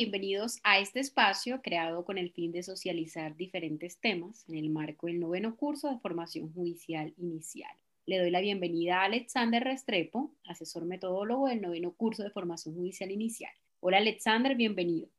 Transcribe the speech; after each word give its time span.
bienvenidos 0.00 0.60
a 0.64 0.78
este 0.78 0.98
espacio 0.98 1.60
creado 1.60 2.06
con 2.06 2.16
el 2.16 2.30
fin 2.30 2.52
de 2.52 2.62
socializar 2.62 3.36
diferentes 3.36 4.00
temas 4.00 4.46
en 4.48 4.56
el 4.56 4.70
marco 4.70 5.08
del 5.08 5.20
noveno 5.20 5.56
curso 5.56 5.90
de 5.90 5.98
formación 5.98 6.50
judicial 6.54 7.12
inicial. 7.18 7.70
Le 8.06 8.18
doy 8.18 8.30
la 8.30 8.40
bienvenida 8.40 9.02
a 9.02 9.04
Alexander 9.04 9.62
Restrepo, 9.62 10.32
asesor 10.46 10.86
metodólogo 10.86 11.48
del 11.48 11.60
noveno 11.60 11.92
curso 11.92 12.22
de 12.22 12.30
formación 12.30 12.76
judicial 12.76 13.10
inicial. 13.10 13.52
Hola 13.80 13.98
Alexander, 13.98 14.56
bienvenido. 14.56 15.10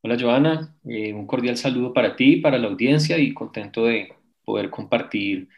Hola 0.00 0.16
Joana, 0.18 0.76
eh, 0.84 1.12
un 1.12 1.28
cordial 1.28 1.56
saludo 1.56 1.92
para 1.92 2.16
ti, 2.16 2.38
para 2.38 2.58
la 2.58 2.66
audiencia 2.66 3.16
y 3.18 3.32
contento 3.32 3.84
de 3.84 4.08
poder 4.44 4.68
compartir 4.68 5.48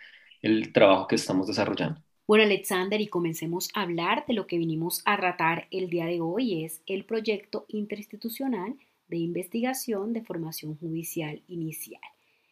el 0.43 0.71
trabajo 0.75 1.07
que 1.07 1.15
estamos 1.15 1.47
desarrollando. 1.47 2.03
Bueno, 2.29 2.45
Alexander, 2.45 3.01
y 3.01 3.07
comencemos 3.07 3.71
a 3.73 3.81
hablar 3.81 4.27
de 4.27 4.35
lo 4.35 4.47
que 4.47 4.59
vinimos 4.59 5.01
a 5.07 5.17
tratar 5.17 5.67
el 5.71 5.89
día 5.89 6.05
de 6.05 6.21
hoy, 6.21 6.63
es 6.63 6.83
el 6.87 7.07
proyecto 7.07 7.65
interinstitucional 7.69 8.77
de 9.09 9.17
investigación 9.17 10.13
de 10.13 10.21
formación 10.21 10.77
judicial 10.77 11.41
inicial. 11.49 12.03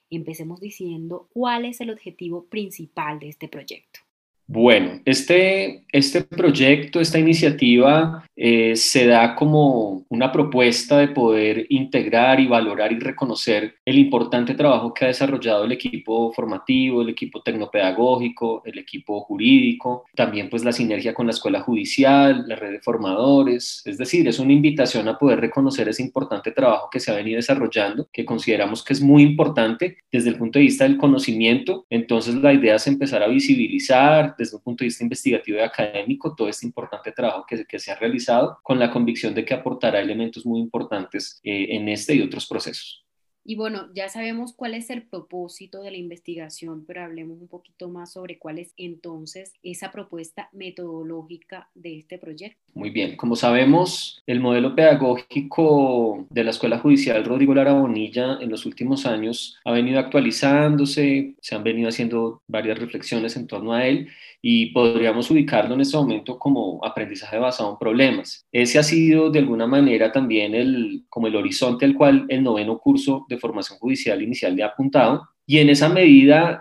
Empecemos 0.09 0.61
diciendo 0.61 1.29
cuál 1.31 1.67
es 1.67 1.83
el 1.83 1.91
objetivo 1.91 2.47
principal 2.47 3.19
de 3.19 3.29
este 3.29 3.49
proyecto. 3.49 4.01
Bueno, 4.49 5.01
este, 5.05 5.85
este 5.91 6.23
proyecto, 6.23 7.01
esta 7.01 7.19
iniciativa 7.19 8.25
eh, 8.37 8.77
se 8.77 9.07
da 9.07 9.35
como 9.35 10.05
una 10.09 10.31
propuesta 10.31 10.99
de 10.99 11.09
poder 11.09 11.67
integrar 11.71 12.39
y 12.39 12.47
valorar 12.47 12.93
y 12.93 12.99
reconocer 13.01 13.75
el 13.85 13.99
importante 13.99 14.55
trabajo 14.55 14.95
que 14.95 15.05
ha 15.05 15.09
desarrollado 15.09 15.65
el 15.65 15.73
equipo 15.73 16.33
formativo, 16.33 17.03
el 17.03 17.09
equipo 17.09 17.43
tecnopedagógico, 17.43 18.63
el 18.65 18.79
equipo 18.79 19.21
jurídico, 19.23 20.05
también 20.15 20.49
pues 20.49 20.63
la 20.65 20.73
sinergia 20.73 21.13
con 21.13 21.27
la 21.27 21.33
escuela 21.33 21.61
judicial, 21.61 22.45
la 22.47 22.55
red 22.55 22.73
de 22.73 22.81
formadores, 22.81 23.83
es 23.85 23.99
decir, 23.99 24.29
es 24.29 24.39
una 24.39 24.53
invitación 24.53 25.09
a 25.09 25.19
poder 25.19 25.41
reconocer 25.41 25.89
ese 25.89 26.03
importante 26.03 26.53
trabajo 26.53 26.89
que 26.93 27.01
se 27.01 27.11
ha 27.11 27.17
venido 27.17 27.37
desarrollando, 27.37 28.09
que 28.13 28.25
consideramos 28.25 28.85
que 28.85 28.93
es 28.93 29.01
muy 29.01 29.25
importante 29.25 29.97
desde 30.13 30.29
el 30.29 30.37
punto 30.37 30.61
de 30.61 30.67
vista 30.67 30.85
del 30.85 30.99
conocimiento, 30.99 31.85
entonces 31.91 32.37
la 32.37 32.53
idea 32.53 32.77
es 32.77 32.87
empezar 32.87 33.25
a 33.25 33.29
visibilizar, 33.29 34.36
desde 34.37 34.57
un 34.57 34.63
punto 34.63 34.83
de 34.83 34.87
vista 34.87 35.05
investigativo 35.05 35.59
y 35.59 35.61
académico 35.61 36.35
todo 36.35 36.49
este 36.49 36.67
importante 36.67 37.13
trabajo 37.13 37.45
que, 37.47 37.79
se 37.79 37.93
ha 37.93 37.97
realizado 37.97 38.59
con 38.63 38.79
la 38.79 38.91
convicción 38.91 39.35
de 39.35 39.45
que 39.45 39.55
aportará 39.55 40.01
elementos 40.01 40.45
muy 40.45 40.61
importantes 40.61 41.41
eh, 41.45 41.69
en 41.71 41.89
este 41.89 42.15
y 42.15 42.23
otros 42.23 42.47
procesos. 42.47 43.06
Y 43.49 43.55
bueno, 43.55 43.89
ya 43.95 44.09
sabemos 44.09 44.53
cuál 44.53 44.75
es 44.75 44.91
el 44.91 45.03
propósito 45.03 45.81
de 45.81 45.93
la 45.93 45.97
investigación, 45.97 46.85
pero 46.85 47.05
hablemos 47.05 47.41
un 47.41 47.47
poquito 47.47 47.89
más 47.89 48.13
sobre 48.13 48.39
cuál 48.39 48.59
es 48.59 48.75
entonces 48.77 49.53
esa 49.63 49.93
propuesta 49.93 50.49
metodológica 50.53 51.69
de 51.77 51.97
este 51.97 52.19
proyecto. 52.19 52.59
Muy 52.75 52.91
bien, 52.91 53.17
como 53.17 53.37
sabemos, 53.37 54.21
el 54.27 54.41
modelo 54.41 54.75
pedagógico 54.75 56.27
de 56.29 56.43
la 56.43 56.51
Escuela 56.51 56.81
Judicial 56.81 57.25
Rodrigo 57.25 57.55
Lara 57.55 57.73
Bonilla 57.73 58.39
en 58.41 58.51
los 58.51 58.67
últimos 58.67 59.07
años 59.07 59.57
ha 59.65 59.71
venido 59.71 60.01
actualizándose, 60.01 61.37
se 61.41 61.55
han 61.55 61.63
venido 61.63 61.89
haciendo 61.89 62.43
varias 62.49 62.81
reflexiones 62.81 63.37
en 63.37 63.47
torno 63.47 63.73
a 63.73 63.87
él 63.87 64.09
y 64.43 64.67
podríamos 64.67 65.31
ubicarlo 65.31 65.75
en 65.75 65.81
este 65.81 65.97
momento 65.97 66.39
como 66.39 66.85
aprendizaje 66.85 67.39
basado 67.39 67.73
en 67.73 67.79
problemas. 67.79 68.47
Ese 68.53 68.79
ha 68.79 68.83
sido 68.83 69.31
de 69.31 69.39
alguna 69.39 69.67
manera 69.67 70.13
también 70.13 70.55
el, 70.55 71.05
como 71.09 71.27
el 71.27 71.37
horizonte 71.37 71.85
al 71.85 71.95
cual 71.95 72.27
el 72.29 72.43
noveno 72.43 72.79
curso 72.79 73.27
de 73.29 73.36
formación 73.39 73.79
judicial 73.79 74.23
inicial 74.23 74.61
ha 74.63 74.67
apuntado 74.67 75.29
y 75.49 75.59
en 75.59 75.71
esa 75.71 75.89
medida 75.89 76.61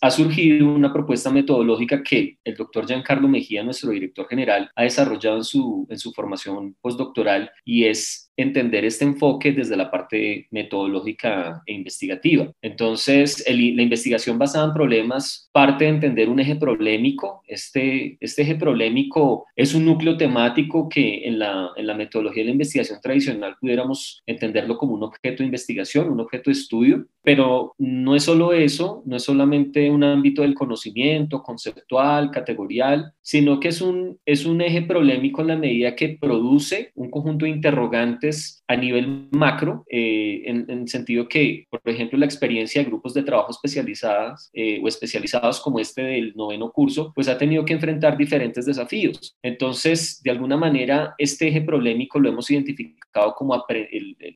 ha 0.00 0.10
surgido 0.10 0.72
una 0.72 0.90
propuesta 0.90 1.30
metodológica 1.30 2.02
que 2.02 2.38
el 2.44 2.54
doctor 2.54 2.86
Giancarlo 2.86 3.28
Mejía, 3.28 3.62
nuestro 3.62 3.90
director 3.90 4.26
general, 4.26 4.70
ha 4.74 4.84
desarrollado 4.84 5.36
en 5.36 5.44
su, 5.44 5.86
en 5.90 5.98
su 5.98 6.12
formación 6.12 6.76
postdoctoral 6.80 7.50
y 7.62 7.84
es 7.84 8.29
entender 8.36 8.84
este 8.84 9.04
enfoque 9.04 9.52
desde 9.52 9.76
la 9.76 9.90
parte 9.90 10.46
metodológica 10.50 11.62
e 11.66 11.74
investigativa. 11.74 12.50
Entonces, 12.62 13.44
la 13.46 13.82
investigación 13.82 14.38
basada 14.38 14.66
en 14.66 14.74
problemas 14.74 15.48
parte 15.52 15.84
de 15.84 15.90
entender 15.90 16.28
un 16.28 16.40
eje 16.40 16.56
problemático. 16.56 17.42
Este, 17.46 18.16
este 18.20 18.42
eje 18.42 18.54
problemático 18.54 19.46
es 19.56 19.74
un 19.74 19.84
núcleo 19.84 20.16
temático 20.16 20.88
que 20.88 21.26
en 21.26 21.38
la, 21.38 21.70
en 21.76 21.86
la 21.86 21.94
metodología 21.94 22.42
de 22.42 22.46
la 22.46 22.52
investigación 22.52 23.00
tradicional 23.02 23.56
pudiéramos 23.60 24.22
entenderlo 24.26 24.78
como 24.78 24.94
un 24.94 25.02
objeto 25.02 25.42
de 25.42 25.46
investigación, 25.46 26.10
un 26.10 26.20
objeto 26.20 26.50
de 26.50 26.52
estudio, 26.52 27.06
pero 27.22 27.74
no 27.78 28.16
es 28.16 28.24
solo 28.24 28.52
eso, 28.52 29.02
no 29.04 29.16
es 29.16 29.22
solamente 29.22 29.90
un 29.90 30.04
ámbito 30.04 30.42
del 30.42 30.54
conocimiento 30.54 31.42
conceptual, 31.42 32.30
categorial, 32.30 33.12
sino 33.20 33.60
que 33.60 33.68
es 33.68 33.80
un, 33.80 34.18
es 34.24 34.46
un 34.46 34.60
eje 34.60 34.82
problemático 34.82 35.42
en 35.42 35.48
la 35.48 35.56
medida 35.56 35.94
que 35.94 36.16
produce 36.20 36.92
un 36.94 37.10
conjunto 37.10 37.44
de 37.44 37.50
interrogantes 37.50 38.19
a 38.68 38.76
nivel 38.76 39.28
macro, 39.30 39.84
eh, 39.88 40.42
en, 40.44 40.66
el 40.68 40.88
sentido 40.88 41.28
que, 41.28 41.66
por 41.70 41.80
ejemplo, 41.84 42.18
la 42.18 42.26
experiencia 42.26 42.82
de 42.82 42.88
grupos 42.88 43.14
de 43.14 43.22
trabajo 43.22 43.50
especializadas 43.50 44.50
eh, 44.52 44.80
o 44.82 44.88
especializados 44.88 45.60
como 45.60 45.80
este 45.80 46.02
del 46.02 46.34
noveno 46.36 46.70
curso, 46.70 47.12
pues 47.14 47.28
ha 47.28 47.38
tenido 47.38 47.64
que 47.64 47.72
enfrentar 47.72 48.16
diferentes 48.16 48.66
desafíos. 48.66 49.36
Entonces, 49.42 50.20
de 50.22 50.30
alguna 50.30 50.56
manera, 50.56 51.14
este 51.18 51.48
eje 51.48 51.60
problemático 51.62 52.20
lo 52.20 52.28
hemos 52.28 52.50
identificado 52.50 53.34
como 53.34 53.54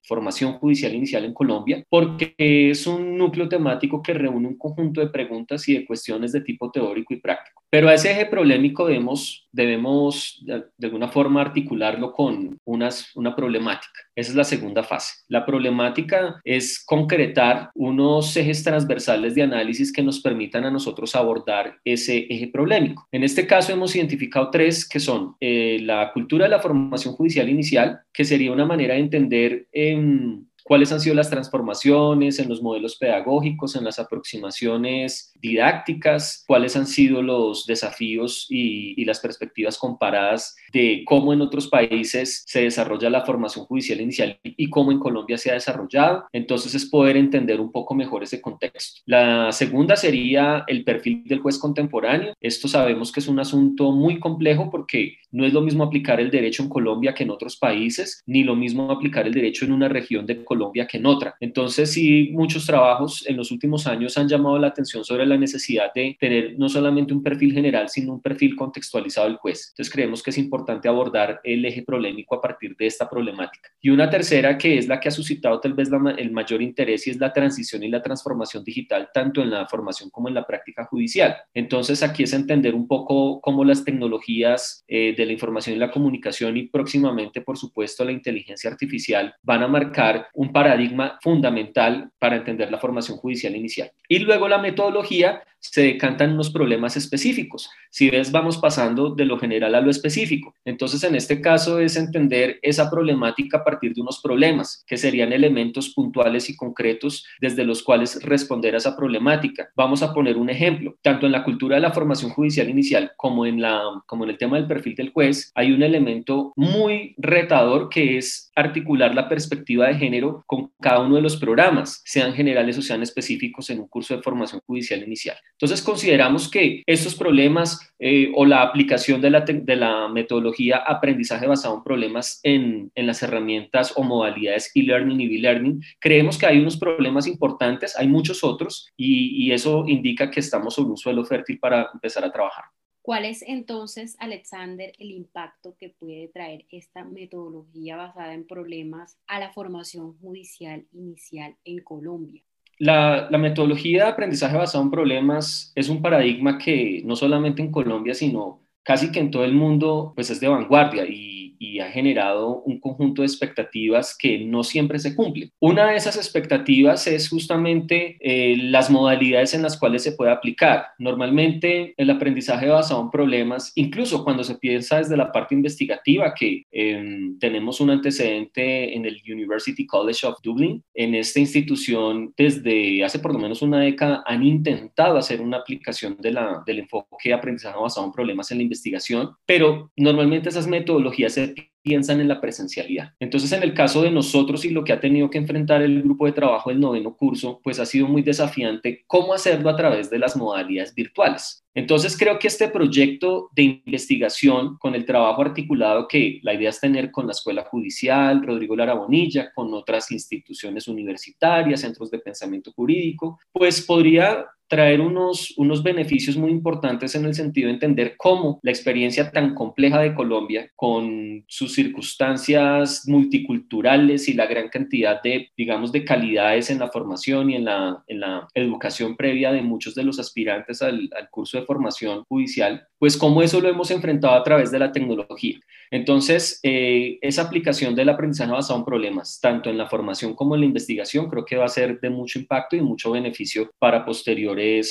formación 0.04 0.54
judicial 0.54 0.94
inicial 0.94 1.24
en 1.24 1.34
Colombia, 1.34 1.84
porque 1.88 2.34
es 2.38 2.86
un 2.86 3.16
núcleo 3.16 3.48
temático 3.48 4.02
que 4.02 4.14
reúne 4.14 4.48
un 4.48 4.58
conjunto 4.58 5.00
de 5.00 5.08
preguntas 5.08 5.68
y 5.68 5.74
de 5.74 5.86
cuestiones 5.86 6.32
de 6.32 6.40
tipo 6.40 6.70
teórico 6.70 7.14
y 7.14 7.20
práctico. 7.20 7.63
Pero 7.74 7.88
a 7.88 7.94
ese 7.94 8.12
eje 8.12 8.26
problemático 8.26 8.86
debemos, 8.86 9.48
debemos 9.50 10.40
de, 10.46 10.62
alguna 10.84 11.08
forma 11.08 11.40
articularlo 11.40 12.12
con 12.12 12.56
unas, 12.64 13.10
una 13.16 13.34
problemática. 13.34 14.00
Esa 14.14 14.30
es 14.30 14.36
la 14.36 14.44
segunda 14.44 14.84
fase. 14.84 15.14
La 15.26 15.44
problemática 15.44 16.40
es 16.44 16.80
concretar 16.86 17.72
unos 17.74 18.36
ejes 18.36 18.62
transversales 18.62 19.34
de 19.34 19.42
análisis 19.42 19.92
que 19.92 20.04
nos 20.04 20.20
permitan 20.20 20.64
a 20.64 20.70
nosotros 20.70 21.16
abordar 21.16 21.80
ese 21.84 22.28
eje 22.30 22.46
problemático. 22.46 23.08
En 23.10 23.24
este 23.24 23.44
caso 23.44 23.72
hemos 23.72 23.96
identificado 23.96 24.52
tres 24.52 24.88
que 24.88 25.00
son 25.00 25.34
eh, 25.40 25.80
la 25.82 26.12
cultura 26.12 26.44
de 26.44 26.50
la 26.50 26.60
formación 26.60 27.14
judicial 27.14 27.48
inicial, 27.48 28.02
que 28.12 28.24
sería 28.24 28.52
una 28.52 28.66
manera 28.66 28.94
de 28.94 29.00
entender... 29.00 29.66
en 29.72 30.46
cuáles 30.64 30.90
han 30.90 31.00
sido 31.00 31.14
las 31.14 31.30
transformaciones 31.30 32.38
en 32.38 32.48
los 32.48 32.62
modelos 32.62 32.96
pedagógicos, 32.96 33.76
en 33.76 33.84
las 33.84 33.98
aproximaciones 33.98 35.32
didácticas, 35.40 36.42
cuáles 36.46 36.74
han 36.74 36.86
sido 36.86 37.22
los 37.22 37.66
desafíos 37.66 38.46
y, 38.50 39.04
las 39.04 39.20
perspectivas 39.20 39.76
comparadas 39.76 40.56
de 40.72 41.02
cómo 41.04 41.34
en 41.34 41.42
otros 41.42 41.68
países 41.68 42.42
se 42.46 42.62
desarrolla 42.62 43.10
la 43.10 43.26
formación 43.26 43.66
judicial 43.66 44.00
inicial 44.00 44.40
y 44.42 44.70
cómo 44.70 44.92
en 44.92 44.98
Colombia 44.98 45.36
se 45.36 45.50
ha 45.50 45.54
desarrollado. 45.54 46.24
Entonces 46.32 46.74
es 46.74 46.86
poder 46.86 47.18
entender 47.18 47.60
un 47.60 47.70
poco 47.70 47.94
mejor 47.94 48.22
ese 48.22 48.40
contexto. 48.40 49.02
La 49.04 49.52
segunda 49.52 49.94
sería 49.94 50.64
el 50.68 50.84
perfil 50.84 51.24
del 51.26 51.40
juez 51.40 51.58
contemporáneo. 51.58 52.32
Esto 52.40 52.66
sabemos 52.66 53.12
que 53.12 53.20
es 53.20 53.28
un 53.28 53.40
asunto 53.40 53.92
muy 53.92 54.18
complejo 54.18 54.70
porque 54.70 55.18
no 55.30 55.44
es 55.44 55.52
lo 55.52 55.60
mismo 55.60 55.84
aplicar 55.84 56.18
el 56.18 56.30
derecho 56.30 56.62
en 56.62 56.70
Colombia 56.70 57.12
que 57.12 57.24
en 57.24 57.30
otros 57.30 57.58
países, 57.58 58.22
ni 58.24 58.42
lo 58.42 58.56
mismo 58.56 58.90
aplicar 58.90 59.26
el 59.26 59.34
derecho 59.34 59.66
en 59.66 59.72
una 59.72 59.90
región 59.90 60.24
de 60.24 60.42
Colombia 60.42 60.53
que 60.88 60.96
en 60.98 61.06
otra. 61.06 61.34
Entonces, 61.40 61.92
sí, 61.92 62.30
muchos 62.32 62.66
trabajos 62.66 63.24
en 63.26 63.36
los 63.36 63.50
últimos 63.50 63.86
años 63.86 64.16
han 64.18 64.28
llamado 64.28 64.58
la 64.58 64.68
atención 64.68 65.04
sobre 65.04 65.26
la 65.26 65.36
necesidad 65.36 65.92
de 65.94 66.16
tener 66.18 66.58
no 66.58 66.68
solamente 66.68 67.14
un 67.14 67.22
perfil 67.22 67.52
general, 67.52 67.88
sino 67.88 68.12
un 68.14 68.20
perfil 68.20 68.56
contextualizado 68.56 69.28
del 69.28 69.36
juez. 69.36 69.68
Entonces, 69.70 69.92
creemos 69.92 70.22
que 70.22 70.30
es 70.30 70.38
importante 70.38 70.88
abordar 70.88 71.40
el 71.44 71.64
eje 71.64 71.82
problemático 71.82 72.34
a 72.34 72.40
partir 72.40 72.76
de 72.76 72.86
esta 72.86 73.08
problemática. 73.08 73.70
Y 73.80 73.90
una 73.90 74.10
tercera, 74.10 74.58
que 74.58 74.78
es 74.78 74.88
la 74.88 75.00
que 75.00 75.08
ha 75.08 75.12
suscitado 75.12 75.60
tal 75.60 75.74
vez 75.74 75.90
el 76.18 76.30
mayor 76.32 76.62
interés, 76.62 77.06
y 77.06 77.10
es 77.10 77.18
la 77.18 77.32
transición 77.32 77.82
y 77.82 77.88
la 77.88 78.02
transformación 78.02 78.64
digital, 78.64 79.08
tanto 79.12 79.42
en 79.42 79.50
la 79.50 79.66
formación 79.66 80.10
como 80.10 80.28
en 80.28 80.34
la 80.34 80.46
práctica 80.46 80.84
judicial. 80.84 81.36
Entonces, 81.52 82.02
aquí 82.02 82.24
es 82.24 82.32
entender 82.32 82.74
un 82.74 82.86
poco 82.86 83.40
cómo 83.40 83.64
las 83.64 83.84
tecnologías 83.84 84.84
eh, 84.88 85.14
de 85.16 85.26
la 85.26 85.32
información 85.32 85.76
y 85.76 85.78
la 85.78 85.90
comunicación 85.90 86.56
y 86.56 86.64
próximamente, 86.64 87.40
por 87.40 87.56
supuesto, 87.56 88.04
la 88.04 88.12
inteligencia 88.12 88.70
artificial 88.70 89.34
van 89.42 89.62
a 89.62 89.68
marcar 89.68 90.28
un 90.34 90.43
un 90.44 90.52
paradigma 90.52 91.18
fundamental 91.22 92.10
para 92.18 92.36
entender 92.36 92.70
la 92.70 92.78
formación 92.78 93.18
judicial 93.18 93.56
inicial. 93.56 93.90
Y 94.08 94.18
luego 94.20 94.48
la 94.48 94.58
metodología 94.58 95.42
se 95.70 95.82
decantan 95.82 96.34
unos 96.34 96.50
problemas 96.50 96.96
específicos. 96.96 97.70
Si 97.90 98.10
ves, 98.10 98.30
vamos 98.30 98.58
pasando 98.58 99.14
de 99.14 99.24
lo 99.24 99.38
general 99.38 99.74
a 99.74 99.80
lo 99.80 99.90
específico. 99.90 100.54
Entonces, 100.64 101.02
en 101.04 101.14
este 101.14 101.40
caso 101.40 101.80
es 101.80 101.96
entender 101.96 102.58
esa 102.60 102.90
problemática 102.90 103.58
a 103.58 103.64
partir 103.64 103.94
de 103.94 104.02
unos 104.02 104.20
problemas, 104.20 104.84
que 104.86 104.98
serían 104.98 105.32
elementos 105.32 105.94
puntuales 105.94 106.50
y 106.50 106.56
concretos 106.56 107.24
desde 107.40 107.64
los 107.64 107.82
cuales 107.82 108.22
responder 108.22 108.74
a 108.74 108.78
esa 108.78 108.94
problemática. 108.94 109.70
Vamos 109.74 110.02
a 110.02 110.12
poner 110.12 110.36
un 110.36 110.50
ejemplo. 110.50 110.96
Tanto 111.00 111.24
en 111.24 111.32
la 111.32 111.44
cultura 111.44 111.76
de 111.76 111.82
la 111.82 111.92
formación 111.92 112.30
judicial 112.30 112.68
inicial 112.68 113.12
como 113.16 113.46
en, 113.46 113.62
la, 113.62 113.80
como 114.06 114.24
en 114.24 114.30
el 114.30 114.38
tema 114.38 114.56
del 114.56 114.66
perfil 114.66 114.94
del 114.94 115.12
juez, 115.12 115.50
hay 115.54 115.72
un 115.72 115.82
elemento 115.82 116.52
muy 116.56 117.14
retador 117.16 117.88
que 117.88 118.18
es 118.18 118.52
articular 118.54 119.14
la 119.14 119.28
perspectiva 119.28 119.88
de 119.88 119.94
género 119.94 120.44
con 120.46 120.72
cada 120.80 121.00
uno 121.00 121.16
de 121.16 121.22
los 121.22 121.36
programas, 121.36 122.02
sean 122.04 122.32
generales 122.34 122.78
o 122.78 122.82
sean 122.82 123.02
específicos 123.02 123.70
en 123.70 123.80
un 123.80 123.88
curso 123.88 124.16
de 124.16 124.22
formación 124.22 124.60
judicial 124.66 125.02
inicial. 125.02 125.36
Entonces 125.52 125.82
consideramos 125.82 126.50
que 126.50 126.82
estos 126.86 127.14
problemas 127.14 127.92
eh, 127.98 128.30
o 128.34 128.44
la 128.44 128.62
aplicación 128.62 129.20
de 129.20 129.30
la, 129.30 130.08
metodología 130.12 130.76
aprendizaje 130.76 131.46
basado 131.46 131.76
en 131.76 131.82
problemas 131.82 132.40
en, 132.42 132.90
las 132.94 133.22
herramientas 133.22 133.92
o 133.96 134.02
modalidades 134.02 134.70
e-learning 134.74 135.20
y 135.20 135.28
b-learning, 135.28 135.82
creemos 136.00 136.38
que 136.38 136.46
hay 136.46 136.58
unos 136.58 136.76
problemas 136.76 137.26
importantes, 137.26 137.96
hay 137.96 138.08
muchos 138.08 138.42
otros 138.44 138.88
y, 138.96 139.46
y 139.46 139.52
eso 139.52 139.84
indica 139.86 140.30
que 140.30 140.40
estamos 140.40 140.74
sobre 140.74 140.90
un 140.90 140.96
suelo 140.96 141.24
fértil 141.24 141.58
para 141.58 141.88
empezar 141.92 142.24
a 142.24 142.32
trabajar. 142.32 142.64
¿Cuál 143.04 143.26
es 143.26 143.44
entonces, 143.46 144.16
Alexander, 144.18 144.90
el 144.98 145.10
impacto 145.10 145.74
que 145.78 145.90
puede 145.90 146.28
traer 146.28 146.64
esta 146.70 147.04
metodología 147.04 147.96
basada 147.96 148.32
en 148.32 148.46
problemas 148.46 149.18
a 149.26 149.38
la 149.38 149.52
formación 149.52 150.16
judicial 150.22 150.86
inicial 150.90 151.54
en 151.66 151.80
Colombia? 151.80 152.40
La, 152.78 153.28
metodología 153.32 154.04
de 154.04 154.10
aprendizaje 154.10 154.56
basado 154.56 154.82
en 154.84 154.90
problemas 154.90 155.70
es 155.74 155.90
un 155.90 156.00
paradigma 156.00 156.56
que 156.56 157.02
no 157.04 157.14
solamente 157.14 157.60
en 157.60 157.70
Colombia, 157.70 158.14
sino 158.14 158.62
casi 158.82 159.12
que 159.12 159.20
en 159.20 159.30
todo 159.30 159.44
el 159.44 159.52
mundo, 159.52 160.12
pues 160.14 160.30
es 160.30 160.40
de 160.40 160.48
vanguardia 160.48 161.04
y 161.06 161.33
y 161.64 161.80
ha 161.80 161.90
generado 161.90 162.62
un 162.62 162.78
conjunto 162.78 163.22
de 163.22 163.26
expectativas 163.26 164.16
que 164.18 164.38
no 164.38 164.62
siempre 164.62 164.98
se 164.98 165.14
cumplen. 165.14 165.50
Una 165.60 165.90
de 165.90 165.96
esas 165.96 166.16
expectativas 166.16 167.06
es 167.06 167.28
justamente 167.28 168.18
eh, 168.20 168.56
las 168.56 168.90
modalidades 168.90 169.54
en 169.54 169.62
las 169.62 169.78
cuales 169.78 170.02
se 170.02 170.12
puede 170.12 170.30
aplicar. 170.30 170.86
Normalmente 170.98 171.94
el 171.96 172.10
aprendizaje 172.10 172.68
basado 172.68 173.02
en 173.02 173.10
problemas, 173.10 173.72
incluso 173.74 174.24
cuando 174.24 174.44
se 174.44 174.56
piensa 174.56 174.98
desde 174.98 175.16
la 175.16 175.32
parte 175.32 175.54
investigativa, 175.54 176.34
que 176.34 176.64
em, 176.70 177.38
tenemos 177.38 177.80
un 177.80 177.90
antecedente 177.90 178.94
en 178.94 179.06
el 179.06 179.20
University 179.26 179.86
College 179.86 180.26
of 180.26 180.38
Dublin, 180.42 180.82
en 180.94 181.14
esta 181.14 181.40
institución 181.40 182.32
desde 182.36 183.04
hace 183.04 183.18
por 183.18 183.32
lo 183.32 183.38
menos 183.38 183.62
una 183.62 183.80
década 183.80 184.22
han 184.26 184.42
intentado 184.42 185.16
hacer 185.16 185.40
una 185.40 185.58
aplicación 185.58 186.16
de 186.20 186.32
la, 186.32 186.62
del 186.66 186.80
enfoque 186.80 187.28
de 187.28 187.34
aprendizaje 187.34 187.78
basado 187.78 188.06
en 188.06 188.12
problemas 188.12 188.50
en 188.50 188.58
la 188.58 188.64
investigación, 188.64 189.30
pero 189.46 189.90
normalmente 189.96 190.48
esas 190.48 190.66
metodologías 190.66 191.34
se 191.34 191.53
piensan 191.84 192.20
en 192.20 192.28
la 192.28 192.40
presencialidad. 192.40 193.12
Entonces, 193.20 193.52
en 193.52 193.62
el 193.62 193.74
caso 193.74 194.02
de 194.02 194.10
nosotros 194.10 194.64
y 194.64 194.70
lo 194.70 194.82
que 194.82 194.92
ha 194.94 195.00
tenido 195.00 195.28
que 195.28 195.38
enfrentar 195.38 195.82
el 195.82 196.02
grupo 196.02 196.24
de 196.24 196.32
trabajo 196.32 196.70
del 196.70 196.80
noveno 196.80 197.14
curso, 197.14 197.60
pues 197.62 197.78
ha 197.78 197.84
sido 197.84 198.08
muy 198.08 198.22
desafiante 198.22 199.04
cómo 199.06 199.34
hacerlo 199.34 199.68
a 199.68 199.76
través 199.76 200.08
de 200.10 200.18
las 200.18 200.34
modalidades 200.34 200.94
virtuales. 200.94 201.64
Entonces, 201.74 202.16
creo 202.16 202.38
que 202.38 202.48
este 202.48 202.68
proyecto 202.68 203.50
de 203.54 203.82
investigación 203.84 204.78
con 204.78 204.94
el 204.94 205.04
trabajo 205.04 205.42
articulado 205.42 206.08
que 206.08 206.40
la 206.42 206.54
idea 206.54 206.70
es 206.70 206.80
tener 206.80 207.10
con 207.10 207.26
la 207.26 207.32
Escuela 207.32 207.64
Judicial, 207.64 208.42
Rodrigo 208.42 208.76
Lara 208.76 208.94
Bonilla, 208.94 209.52
con 209.52 209.74
otras 209.74 210.10
instituciones 210.10 210.88
universitarias, 210.88 211.80
centros 211.80 212.10
de 212.10 212.20
pensamiento 212.20 212.72
jurídico, 212.72 213.40
pues 213.52 213.82
podría 213.82 214.46
traer 214.68 215.00
unos, 215.00 215.54
unos 215.56 215.82
beneficios 215.82 216.36
muy 216.36 216.50
importantes 216.50 217.14
en 217.14 217.24
el 217.24 217.34
sentido 217.34 217.68
de 217.68 217.74
entender 217.74 218.14
cómo 218.16 218.60
la 218.62 218.70
experiencia 218.70 219.30
tan 219.30 219.54
compleja 219.54 220.00
de 220.00 220.14
Colombia, 220.14 220.70
con 220.74 221.44
sus 221.48 221.74
circunstancias 221.74 223.02
multiculturales 223.06 224.28
y 224.28 224.34
la 224.34 224.46
gran 224.46 224.68
cantidad 224.68 225.22
de, 225.22 225.50
digamos, 225.56 225.92
de 225.92 226.04
calidades 226.04 226.70
en 226.70 226.78
la 226.78 226.90
formación 226.90 227.50
y 227.50 227.56
en 227.56 227.64
la, 227.64 228.02
en 228.06 228.20
la 228.20 228.48
educación 228.54 229.16
previa 229.16 229.52
de 229.52 229.62
muchos 229.62 229.94
de 229.94 230.04
los 230.04 230.18
aspirantes 230.18 230.82
al, 230.82 231.10
al 231.16 231.28
curso 231.30 231.58
de 231.58 231.66
formación 231.66 232.24
judicial, 232.28 232.86
pues 232.98 233.16
cómo 233.16 233.42
eso 233.42 233.60
lo 233.60 233.68
hemos 233.68 233.90
enfrentado 233.90 234.34
a 234.34 234.42
través 234.42 234.70
de 234.70 234.78
la 234.78 234.92
tecnología. 234.92 235.58
Entonces, 235.90 236.58
eh, 236.62 237.18
esa 237.20 237.42
aplicación 237.42 237.94
del 237.94 238.08
aprendizaje 238.08 238.50
basado 238.50 238.78
en 238.78 238.84
problemas, 238.84 239.38
tanto 239.40 239.70
en 239.70 239.78
la 239.78 239.88
formación 239.88 240.34
como 240.34 240.54
en 240.54 240.62
la 240.62 240.66
investigación, 240.66 241.28
creo 241.28 241.44
que 241.44 241.56
va 241.56 241.66
a 241.66 241.68
ser 241.68 242.00
de 242.00 242.10
mucho 242.10 242.38
impacto 242.38 242.74
y 242.74 242.80
mucho 242.80 243.12
beneficio 243.12 243.70
para 243.78 244.04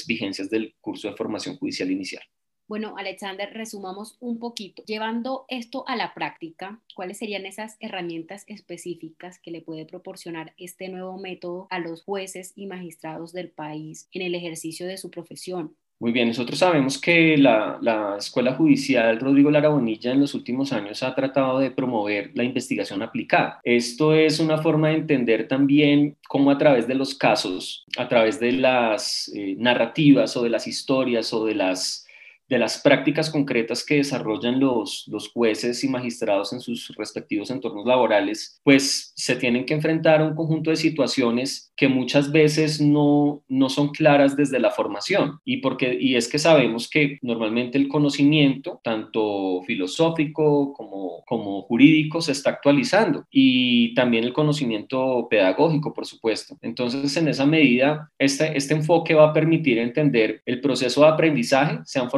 vigencias 0.08 0.50
del 0.50 0.76
curso 0.82 1.10
de 1.10 1.16
formación 1.16 1.58
judicial 1.58 1.92
inicial. 1.92 2.24
Bueno, 2.66 2.96
Alexander, 2.98 3.54
resumamos 3.54 4.18
un 4.22 4.40
poquito. 4.40 4.84
Llevando 4.86 5.46
esto 5.50 5.84
a 5.88 5.98
la 5.98 6.14
práctica, 6.14 6.82
¿cuáles 6.96 7.18
serían 7.18 7.46
esas 7.46 7.76
herramientas 7.82 8.46
específicas 8.48 9.38
que 9.38 9.52
le 9.52 9.62
puede 9.62 9.86
proporcionar 9.86 10.54
este 10.58 10.88
nuevo 10.88 11.18
método 11.18 11.68
a 11.70 11.80
los 11.80 12.04
jueces 12.04 12.54
y 12.56 12.68
magistrados 12.68 13.34
del 13.34 13.52
país 13.52 14.08
en 14.14 14.22
el 14.22 14.34
ejercicio 14.34 14.88
de 14.88 14.98
su 14.98 15.12
profesión? 15.12 15.76
Muy 16.04 16.12
bien, 16.12 16.28
nosotros 16.28 16.60
sabemos 16.60 16.98
que 16.98 17.38
la, 17.38 17.78
la, 17.80 18.18
Escuela 18.18 18.56
Judicial 18.56 19.22
Rodrigo 19.22 19.50
Lara 19.50 19.70
Bonilla 19.70 20.12
en 20.12 20.20
los 20.20 20.34
últimos 20.34 20.74
años 20.74 21.02
ha 21.02 21.16
tratado 21.16 21.60
de 21.60 21.72
promover 21.72 22.32
la 22.34 22.44
investigación 22.44 23.02
aplicada. 23.02 23.62
Esto 23.64 24.14
es 24.14 24.42
una 24.42 24.58
forma 24.58 24.90
de 24.90 24.96
entender 24.96 25.48
también 25.48 26.18
cómo 26.28 26.52
a 26.52 26.58
través 26.58 26.90
de 26.90 26.96
los 26.96 27.16
casos, 27.16 27.86
a 27.96 28.10
través 28.10 28.38
de 28.42 28.52
las 28.52 29.32
eh, 29.34 29.56
narrativas 29.58 30.36
o 30.36 30.44
de 30.44 30.50
las 30.50 30.68
historias 30.68 31.32
o 31.32 31.46
de 31.46 31.56
las 31.56 32.03
de 32.50 32.60
las 32.60 32.82
prácticas 32.82 33.30
concretas 33.30 33.86
que 33.86 33.96
desarrollan 33.96 34.60
los, 34.60 35.06
los 35.08 35.32
jueces 35.32 35.84
y 35.84 35.90
magistrados 35.90 36.54
en 36.54 36.62
sus 36.62 36.94
respectivos 36.98 37.50
entornos 37.50 37.86
laborales, 37.86 38.60
pues 38.64 39.14
se 39.16 39.36
tienen 39.36 39.66
que 39.66 39.74
enfrentar 39.74 40.22
a 40.22 40.26
un 40.26 40.36
conjunto 40.36 40.70
de 40.70 40.76
situaciones 40.76 41.72
que 41.76 41.88
muchas 41.88 42.32
veces 42.32 42.80
no, 42.82 43.44
no 43.48 43.70
son 43.70 43.90
claras 43.90 44.36
desde 44.36 44.60
la 44.60 44.72
formación. 44.72 45.40
Y, 45.44 45.58
porque, 45.58 45.98
y 46.00 46.16
es 46.16 46.28
que 46.28 46.40
sabemos 46.40 46.90
que 46.90 47.18
normalmente 47.22 47.78
el 47.78 47.88
conocimiento, 47.88 48.80
tanto 48.84 49.62
filosófico 49.66 50.74
como, 50.74 51.24
como 51.26 51.64
jurídico, 51.64 52.22
se 52.22 52.34
está 52.34 52.52
actualizando 52.52 53.26
y 53.32 53.94
también 53.96 54.24
el 54.24 54.34
conocimiento 54.34 55.28
pedagógico, 55.30 55.94
por 55.94 56.06
supuesto. 56.06 56.58
Entonces, 56.62 57.16
en 57.18 57.28
esa 57.28 57.46
medida, 57.46 58.12
este, 58.20 58.56
este 58.58 58.74
enfoque 58.74 59.14
va 59.14 59.30
a 59.30 59.34
permitir 59.34 59.78
entender 59.78 60.42
el 60.46 60.62
proceso 60.62 61.02
de 61.02 61.08
aprendizaje, 61.08 61.80
sean 61.86 62.10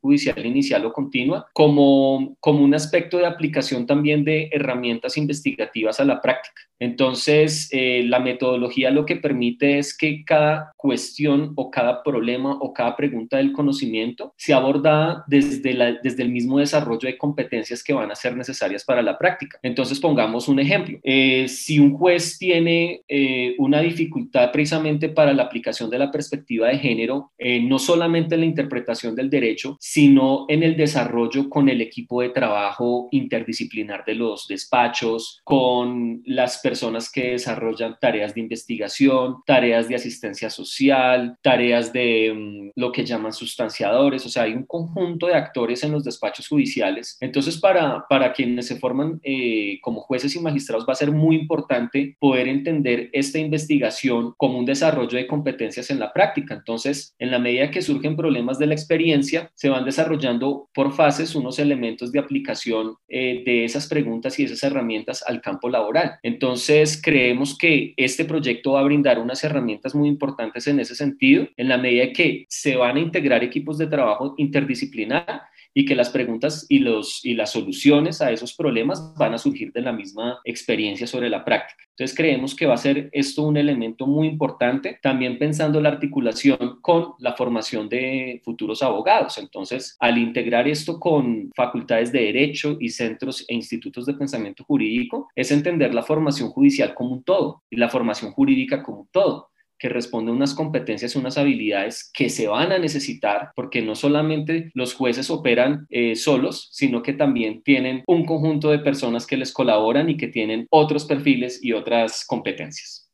judicial 0.00 0.44
inicial 0.44 0.84
o 0.86 0.92
continua, 0.92 1.46
como, 1.52 2.36
como 2.40 2.64
un 2.64 2.74
aspecto 2.74 3.18
de 3.18 3.26
aplicación 3.26 3.86
también 3.86 4.24
de 4.24 4.48
herramientas 4.52 5.16
investigativas 5.16 6.00
a 6.00 6.04
la 6.04 6.20
práctica. 6.20 6.62
Entonces, 6.84 7.70
eh, 7.72 8.04
la 8.06 8.20
metodología 8.20 8.90
lo 8.90 9.06
que 9.06 9.16
permite 9.16 9.78
es 9.78 9.96
que 9.96 10.22
cada 10.22 10.74
cuestión 10.76 11.54
o 11.56 11.70
cada 11.70 12.02
problema 12.02 12.58
o 12.60 12.74
cada 12.74 12.94
pregunta 12.94 13.38
del 13.38 13.52
conocimiento 13.52 14.34
sea 14.36 14.58
abordada 14.58 15.24
desde, 15.26 15.72
la, 15.72 15.92
desde 16.02 16.22
el 16.22 16.28
mismo 16.28 16.58
desarrollo 16.58 17.08
de 17.08 17.16
competencias 17.16 17.82
que 17.82 17.94
van 17.94 18.10
a 18.10 18.14
ser 18.14 18.36
necesarias 18.36 18.84
para 18.84 19.00
la 19.00 19.16
práctica. 19.16 19.58
Entonces, 19.62 19.98
pongamos 19.98 20.46
un 20.46 20.60
ejemplo. 20.60 20.98
Eh, 21.02 21.48
si 21.48 21.78
un 21.78 21.94
juez 21.96 22.36
tiene 22.38 23.00
eh, 23.08 23.54
una 23.56 23.80
dificultad 23.80 24.52
precisamente 24.52 25.08
para 25.08 25.32
la 25.32 25.44
aplicación 25.44 25.88
de 25.88 25.98
la 25.98 26.10
perspectiva 26.10 26.68
de 26.68 26.78
género, 26.78 27.32
no 27.62 27.78
solamente 27.78 28.34
en 28.34 28.40
la 28.40 28.46
interpretación 28.46 29.14
del 29.14 29.30
derecho, 29.30 29.76
sino 29.80 30.44
en 30.48 30.62
el 30.62 30.76
desarrollo 30.76 31.48
con 31.48 31.68
el 31.68 31.80
equipo 31.80 32.20
de 32.20 32.30
trabajo 32.30 33.08
interdisciplinar 33.10 34.04
de 34.04 34.14
los 34.14 34.46
despachos, 34.48 35.40
con 35.44 36.22
las 36.24 36.58
personas 36.58 36.73
que 37.12 37.32
desarrollan 37.32 37.96
tareas 38.00 38.34
de 38.34 38.40
investigación, 38.40 39.36
tareas 39.46 39.88
de 39.88 39.96
asistencia 39.96 40.50
social, 40.50 41.36
tareas 41.42 41.92
de 41.92 42.32
mm, 42.34 42.70
lo 42.80 42.92
que 42.92 43.04
llaman 43.04 43.32
sustanciadores, 43.32 44.24
o 44.26 44.28
sea, 44.28 44.44
hay 44.44 44.52
un 44.52 44.64
conjunto 44.64 45.26
de 45.26 45.34
actores 45.34 45.82
en 45.82 45.92
los 45.92 46.04
despachos 46.04 46.48
judiciales. 46.48 47.16
Entonces, 47.20 47.58
para, 47.58 48.04
para 48.08 48.32
quienes 48.32 48.66
se 48.66 48.76
forman 48.76 49.20
eh, 49.22 49.78
como 49.82 50.00
jueces 50.00 50.34
y 50.36 50.40
magistrados 50.40 50.86
va 50.88 50.92
a 50.92 50.96
ser 50.96 51.10
muy 51.10 51.36
importante 51.36 52.16
poder 52.18 52.48
entender 52.48 53.10
esta 53.12 53.38
investigación 53.38 54.34
como 54.36 54.58
un 54.58 54.66
desarrollo 54.66 55.16
de 55.16 55.26
competencias 55.26 55.90
en 55.90 55.98
la 55.98 56.12
práctica. 56.12 56.54
Entonces, 56.54 57.14
en 57.18 57.30
la 57.30 57.38
medida 57.38 57.70
que 57.70 57.82
surgen 57.82 58.16
problemas 58.16 58.58
de 58.58 58.66
la 58.66 58.74
experiencia, 58.74 59.50
se 59.54 59.68
van 59.68 59.84
desarrollando 59.84 60.68
por 60.74 60.92
fases 60.92 61.34
unos 61.34 61.58
elementos 61.58 62.12
de 62.12 62.18
aplicación 62.18 62.96
eh, 63.08 63.42
de 63.44 63.64
esas 63.64 63.88
preguntas 63.88 64.38
y 64.38 64.44
esas 64.44 64.62
herramientas 64.62 65.24
al 65.26 65.40
campo 65.40 65.68
laboral. 65.68 66.18
Entonces, 66.22 66.53
entonces, 66.54 67.02
creemos 67.02 67.58
que 67.58 67.94
este 67.96 68.24
proyecto 68.24 68.74
va 68.74 68.80
a 68.80 68.84
brindar 68.84 69.18
unas 69.18 69.42
herramientas 69.42 69.92
muy 69.92 70.08
importantes 70.08 70.68
en 70.68 70.78
ese 70.78 70.94
sentido, 70.94 71.48
en 71.56 71.68
la 71.68 71.78
medida 71.78 72.12
que 72.12 72.46
se 72.48 72.76
van 72.76 72.96
a 72.96 73.00
integrar 73.00 73.42
equipos 73.42 73.76
de 73.76 73.88
trabajo 73.88 74.36
interdisciplinar 74.38 75.42
y 75.74 75.84
que 75.84 75.96
las 75.96 76.10
preguntas 76.10 76.64
y, 76.68 76.78
los, 76.78 77.24
y 77.24 77.34
las 77.34 77.52
soluciones 77.52 78.22
a 78.22 78.30
esos 78.30 78.54
problemas 78.54 79.14
van 79.18 79.34
a 79.34 79.38
surgir 79.38 79.72
de 79.72 79.82
la 79.82 79.92
misma 79.92 80.38
experiencia 80.44 81.06
sobre 81.06 81.28
la 81.28 81.44
práctica. 81.44 81.84
Entonces 81.90 82.16
creemos 82.16 82.54
que 82.54 82.66
va 82.66 82.74
a 82.74 82.78
ser 82.78 83.08
esto 83.12 83.42
un 83.42 83.56
elemento 83.56 84.06
muy 84.06 84.28
importante, 84.28 84.98
también 85.02 85.38
pensando 85.38 85.80
la 85.80 85.90
articulación 85.90 86.78
con 86.80 87.14
la 87.18 87.34
formación 87.34 87.88
de 87.88 88.40
futuros 88.44 88.82
abogados. 88.82 89.38
Entonces, 89.38 89.96
al 90.00 90.18
integrar 90.18 90.66
esto 90.68 90.98
con 90.98 91.50
facultades 91.54 92.12
de 92.12 92.20
derecho 92.20 92.76
y 92.80 92.90
centros 92.90 93.44
e 93.48 93.54
institutos 93.54 94.06
de 94.06 94.14
pensamiento 94.14 94.64
jurídico, 94.64 95.28
es 95.34 95.50
entender 95.50 95.94
la 95.94 96.02
formación 96.02 96.50
judicial 96.50 96.94
como 96.94 97.12
un 97.12 97.24
todo 97.24 97.62
y 97.70 97.76
la 97.76 97.88
formación 97.88 98.32
jurídica 98.32 98.82
como 98.82 99.02
un 99.02 99.08
todo 99.10 99.50
que 99.78 99.88
responde 99.88 100.30
a 100.30 100.34
unas 100.34 100.54
competencias 100.54 101.16
unas 101.16 101.38
habilidades 101.38 102.10
que 102.12 102.28
se 102.28 102.46
van 102.46 102.72
a 102.72 102.78
necesitar, 102.78 103.50
porque 103.54 103.82
no 103.82 103.94
solamente 103.94 104.70
los 104.74 104.94
jueces 104.94 105.30
operan 105.30 105.86
eh, 105.90 106.16
solos, 106.16 106.68
sino 106.72 107.02
que 107.02 107.12
también 107.12 107.62
tienen 107.62 108.02
un 108.06 108.24
conjunto 108.24 108.70
de 108.70 108.78
personas 108.78 109.26
que 109.26 109.36
les 109.36 109.52
colaboran 109.52 110.08
y 110.10 110.16
que 110.16 110.28
tienen 110.28 110.66
otros 110.70 111.04
perfiles 111.04 111.62
y 111.62 111.72
otras 111.72 112.24
competencias. 112.26 113.04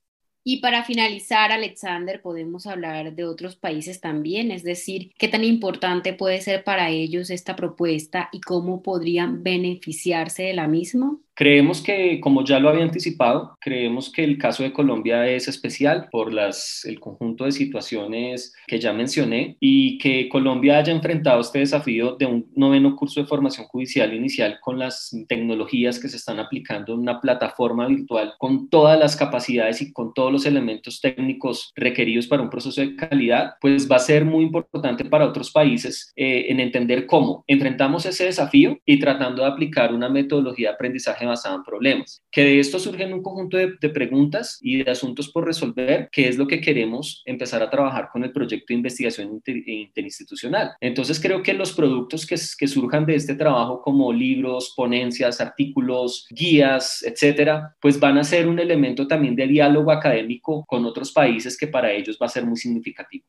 Y 0.42 0.60
para 0.62 0.84
finalizar, 0.84 1.52
Alexander, 1.52 2.22
podemos 2.22 2.66
hablar 2.66 3.14
de 3.14 3.24
otros 3.24 3.56
países 3.56 4.00
también, 4.00 4.50
es 4.50 4.62
decir, 4.62 5.12
qué 5.18 5.28
tan 5.28 5.44
importante 5.44 6.14
puede 6.14 6.40
ser 6.40 6.64
para 6.64 6.88
ellos 6.88 7.28
esta 7.28 7.56
propuesta 7.56 8.30
y 8.32 8.40
cómo 8.40 8.82
podrían 8.82 9.42
beneficiarse 9.42 10.44
de 10.44 10.54
la 10.54 10.66
misma. 10.66 11.18
Creemos 11.40 11.80
que, 11.80 12.20
como 12.20 12.44
ya 12.44 12.60
lo 12.60 12.68
había 12.68 12.84
anticipado, 12.84 13.56
creemos 13.62 14.12
que 14.12 14.22
el 14.22 14.36
caso 14.36 14.62
de 14.62 14.74
Colombia 14.74 15.26
es 15.26 15.48
especial 15.48 16.10
por 16.12 16.34
las, 16.34 16.84
el 16.84 17.00
conjunto 17.00 17.46
de 17.46 17.52
situaciones 17.52 18.52
que 18.66 18.78
ya 18.78 18.92
mencioné 18.92 19.56
y 19.58 19.96
que 19.96 20.28
Colombia 20.28 20.76
haya 20.76 20.92
enfrentado 20.92 21.40
este 21.40 21.60
desafío 21.60 22.16
de 22.16 22.26
un 22.26 22.52
noveno 22.56 22.94
curso 22.94 23.20
de 23.20 23.26
formación 23.26 23.66
judicial 23.68 24.12
inicial 24.12 24.58
con 24.60 24.78
las 24.78 25.16
tecnologías 25.28 25.98
que 25.98 26.10
se 26.10 26.18
están 26.18 26.40
aplicando 26.40 26.92
en 26.92 27.00
una 27.00 27.22
plataforma 27.22 27.86
virtual 27.86 28.34
con 28.36 28.68
todas 28.68 28.98
las 28.98 29.16
capacidades 29.16 29.80
y 29.80 29.94
con 29.94 30.12
todos 30.12 30.30
los 30.30 30.44
elementos 30.44 31.00
técnicos 31.00 31.72
requeridos 31.74 32.26
para 32.26 32.42
un 32.42 32.50
proceso 32.50 32.82
de 32.82 32.96
calidad, 32.96 33.54
pues 33.62 33.90
va 33.90 33.96
a 33.96 34.00
ser 34.00 34.26
muy 34.26 34.44
importante 34.44 35.06
para 35.06 35.24
otros 35.24 35.50
países 35.50 36.12
eh, 36.16 36.48
en 36.50 36.60
entender 36.60 37.06
cómo 37.06 37.44
enfrentamos 37.46 38.04
ese 38.04 38.26
desafío 38.26 38.78
y 38.84 38.98
tratando 38.98 39.40
de 39.40 39.48
aplicar 39.48 39.94
una 39.94 40.10
metodología 40.10 40.68
de 40.68 40.74
aprendizaje 40.74 41.29
basada 41.30 41.56
en 41.56 41.64
problemas. 41.64 42.22
Que 42.30 42.44
de 42.44 42.60
esto 42.60 42.78
surgen 42.78 43.12
un 43.12 43.22
conjunto 43.22 43.56
de, 43.56 43.90
preguntas 43.90 44.58
y 44.60 44.84
de 44.84 44.90
asuntos 44.90 45.30
por 45.30 45.44
resolver, 45.44 46.08
que 46.12 46.28
es 46.28 46.38
lo 46.38 46.46
que 46.46 46.60
queremos 46.60 47.22
empezar 47.24 47.62
a 47.62 47.70
trabajar 47.70 48.08
con 48.12 48.22
el 48.22 48.32
proyecto 48.32 48.66
de 48.68 48.74
investigación 48.74 49.42
interinstitucional. 49.46 50.72
Entonces 50.80 51.18
creo 51.18 51.42
que 51.42 51.54
los 51.54 51.72
productos 51.72 52.26
que, 52.26 52.36
que 52.58 52.68
surjan 52.68 53.06
de 53.06 53.16
este 53.16 53.34
trabajo 53.34 53.82
como 53.82 54.12
libros, 54.12 54.72
ponencias, 54.76 55.40
artículos, 55.40 56.26
guías, 56.30 57.02
etcétera, 57.02 57.74
pues 57.80 57.98
van 57.98 58.18
a 58.18 58.24
ser 58.24 58.48
un 58.48 58.58
elemento 58.58 59.06
también 59.06 59.34
de 59.34 59.46
diálogo 59.46 59.90
académico 59.90 60.64
con 60.66 60.84
otros 60.84 61.12
países 61.12 61.56
que 61.56 61.66
para 61.66 61.92
ellos 61.92 62.18
va 62.20 62.26
a 62.26 62.30
ser 62.30 62.44
muy 62.44 62.56
significativo. 62.56 63.24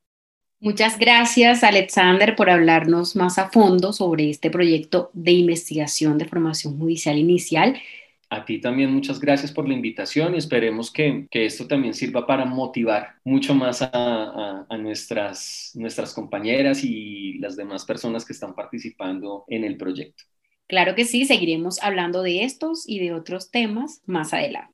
Muchas 0.64 1.00
gracias, 1.00 1.64
Alexander, 1.64 2.36
por 2.36 2.52
hablarnos 2.52 3.16
más 3.16 3.40
a 3.40 3.50
fondo 3.50 3.92
sobre 3.94 4.30
este 4.30 4.52
proyecto 4.52 5.10
de 5.14 5.32
investigación 5.32 6.20
de 6.20 6.26
formación 6.26 6.78
judicial 6.78 7.18
inicial. 7.18 7.82
A 8.30 8.46
ti 8.46 8.62
también 8.62 8.94
muchas 8.94 9.20
gracias 9.20 9.52
por 9.52 9.68
la 9.68 9.74
invitación 9.74 10.36
y 10.36 10.38
esperemos 10.38 10.92
que, 10.92 11.26
esto 11.32 11.68
también 11.68 11.96
sirva 11.96 12.28
para 12.28 12.46
motivar 12.46 13.16
mucho 13.24 13.56
más 13.56 13.82
a, 13.82 14.68
a, 14.70 14.78
nuestras, 14.78 15.72
nuestras 15.74 16.14
compañeras 16.14 16.84
y 16.84 17.40
las 17.40 17.56
demás 17.56 17.84
personas 17.84 18.24
que 18.24 18.34
están 18.34 18.54
participando 18.54 19.46
en 19.48 19.64
el 19.64 19.78
proyecto. 19.78 20.26
Claro 20.68 20.94
que 20.94 21.06
sí, 21.06 21.26
seguiremos 21.26 21.82
hablando 21.82 22.22
de 22.22 22.44
estos 22.44 22.88
y 22.88 23.00
de 23.00 23.14
otros 23.14 23.50
temas 23.50 24.04
más 24.06 24.32
adelante. 24.32 24.71